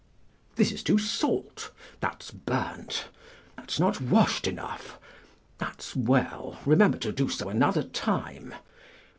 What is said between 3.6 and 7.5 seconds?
not washed enough; that's well; remember to do so